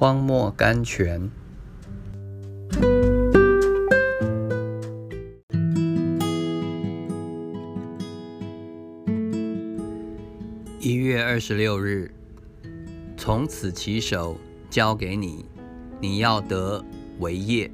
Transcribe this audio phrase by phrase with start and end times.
[0.00, 1.28] 荒漠甘泉。
[10.78, 12.12] 一月二十六日，
[13.16, 14.38] 从此起手
[14.70, 15.44] 交给你，
[16.00, 16.84] 你要得
[17.18, 17.68] 为业。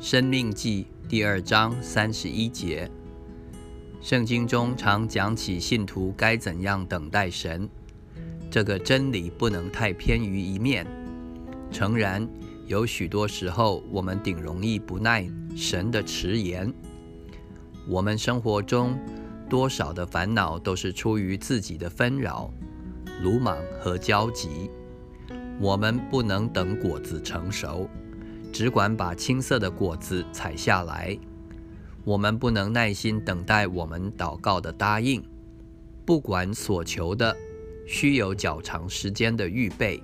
[0.00, 2.90] 生命记第二章三十一节。
[4.00, 7.68] 圣经中常讲起信徒该怎样等待神，
[8.50, 10.86] 这个真理不能太偏于一面。
[11.70, 12.26] 诚然，
[12.66, 16.72] 有许多时候我们顶容易不耐神的迟延。
[17.86, 18.98] 我们生活中
[19.48, 22.50] 多少的烦恼都是出于自己的纷扰、
[23.22, 24.70] 鲁莽和焦急。
[25.60, 27.88] 我们不能等果子成熟，
[28.52, 31.18] 只管把青涩的果子采下来。
[32.04, 35.22] 我们不能耐心等待我们祷告的答应，
[36.04, 37.36] 不管所求的，
[37.86, 40.02] 需有较长时间的预备。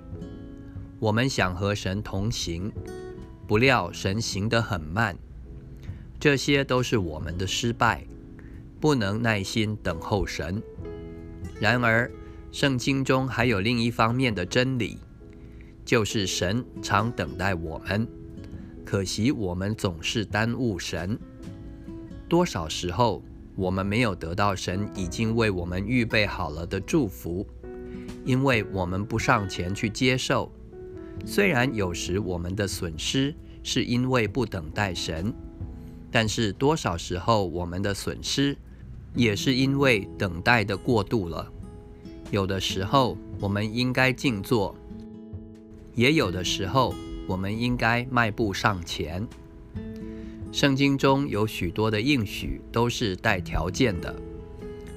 [1.05, 2.71] 我们想和神同行，
[3.45, 5.15] 不料神行得很慢，
[6.19, 8.03] 这些都是我们的失败，
[8.79, 10.59] 不能耐心等候神。
[11.61, 12.11] 然而，
[12.51, 14.97] 圣经中还有另一方面的真理，
[15.85, 18.07] 就是神常等待我们，
[18.83, 21.19] 可惜我们总是耽误神。
[22.27, 23.23] 多少时候，
[23.55, 27.47] 我们没有得到神已经为我们预备好了的祝福，
[28.23, 30.51] 因为我们不上前去接受。
[31.23, 35.33] 虽然有时我们的损失是因为不等待神，
[36.11, 38.57] 但是多少时候我们的损失
[39.13, 41.51] 也是因为等待的过度了。
[42.31, 44.75] 有的时候我们应该静坐，
[45.93, 46.93] 也有的时候
[47.27, 49.27] 我们应该迈步上前。
[50.51, 54.15] 圣经中有许多的应许都是带条件的，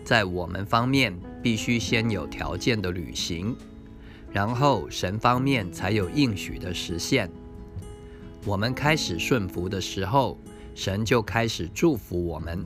[0.04, 3.56] 在我们方面必须先有条件的履行，
[4.32, 7.30] 然后神方面才有应许的实现。
[8.44, 10.38] 我们开始顺服的时候，
[10.74, 12.64] 神就开始祝福我们。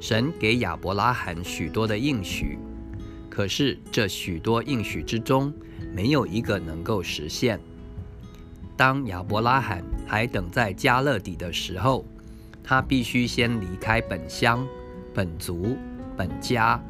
[0.00, 2.58] 神给亚伯拉罕许多的应许，
[3.28, 5.52] 可是这许多应许之中，
[5.92, 7.60] 没有一个能够实现。
[8.76, 12.06] 当亚伯拉罕还等在加勒底的时候，
[12.64, 14.66] 他必须先离开本乡、
[15.12, 15.76] 本族、
[16.16, 16.82] 本家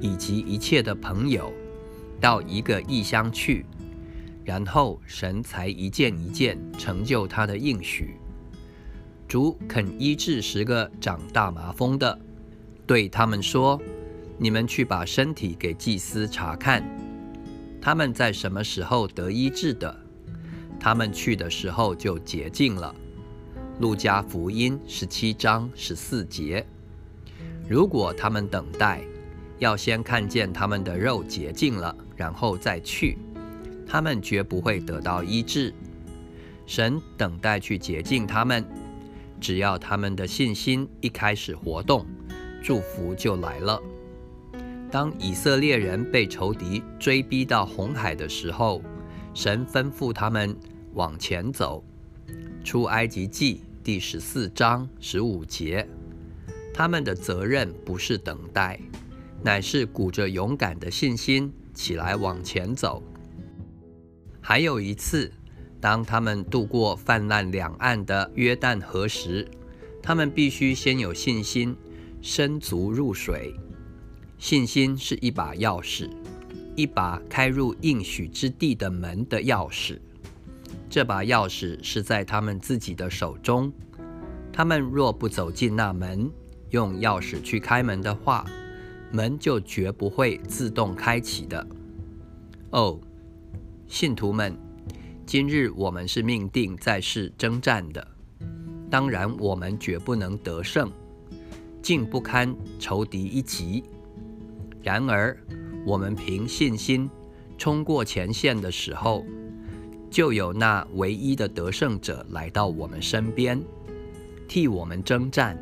[0.00, 1.52] 以及一切的朋友，
[2.22, 3.66] 到一个异乡去，
[4.44, 8.16] 然后神才一件一件成就他的应许。
[9.26, 12.16] 主肯医治十个长大麻风的，
[12.86, 13.80] 对他们说
[14.38, 16.84] ：“你们去把身体给祭司查看，
[17.80, 19.94] 他们在什么时候得医治的？”
[20.78, 22.94] 他们去的时候就洁净了。
[23.80, 26.64] 路加福音十七章十四节。
[27.68, 29.02] 如果他们等待，
[29.62, 33.16] 要先看见他们的肉洁净了，然后再去，
[33.86, 35.72] 他们绝不会得到医治。
[36.66, 38.64] 神等待去洁净他们，
[39.40, 42.04] 只要他们的信心一开始活动，
[42.60, 43.80] 祝福就来了。
[44.90, 48.82] 当以色列人被仇敌追逼到红海的时候，
[49.32, 50.56] 神吩咐他们。
[50.94, 51.82] 往前走，
[52.62, 55.88] 出埃及记第十四章十五节。
[56.74, 58.78] 他们的责任不是等待，
[59.44, 63.02] 乃是鼓着勇敢的信心起来往前走。
[64.40, 65.30] 还有一次，
[65.80, 69.48] 当他们渡过泛滥两岸的约旦河时，
[70.02, 71.76] 他们必须先有信心，
[72.20, 73.54] 伸足入水。
[74.38, 76.10] 信心是一把钥匙，
[76.74, 79.98] 一把开入应许之地的门的钥匙。
[80.90, 83.72] 这把钥匙是在他们自己的手中。
[84.52, 86.30] 他们若不走进那门，
[86.70, 88.44] 用钥匙去开门的话，
[89.12, 91.66] 门就绝不会自动开启的。
[92.70, 92.98] 哦，
[93.86, 94.56] 信徒们，
[95.26, 98.06] 今日我们是命定在世征战的，
[98.90, 100.90] 当然我们绝不能得胜，
[101.82, 103.84] 竟不堪仇敌一击。
[104.82, 105.36] 然而，
[105.86, 107.08] 我们凭信心
[107.58, 109.24] 冲过前线的时候。
[110.10, 113.58] 就有那唯一的得胜者来到我们身边，
[114.46, 115.56] 替我们征战。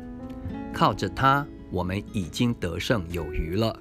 [0.73, 3.75] 靠着他，我们已经得胜有余了。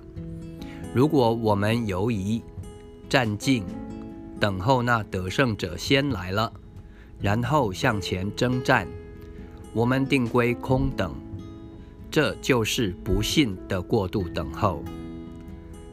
[0.94, 2.42] 如果我们犹疑、
[3.08, 3.64] 战静，
[4.38, 6.52] 等候那得胜者先来了，
[7.20, 8.88] 然后向前征战，
[9.74, 11.12] 我们定归空等。
[12.10, 14.82] 这就是不幸的过度等候。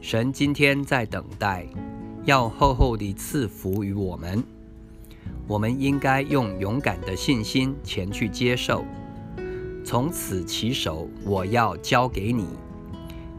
[0.00, 1.66] 神今天在等待，
[2.24, 4.42] 要厚厚地赐福于我们。
[5.46, 8.84] 我们应该用勇敢的信心前去接受。
[9.90, 12.46] 从此起手，我要交给你，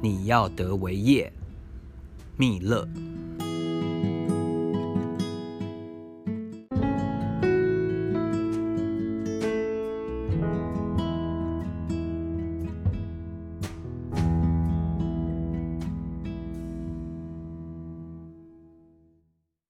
[0.01, 1.31] 你要得为业。
[2.37, 2.89] 密勒。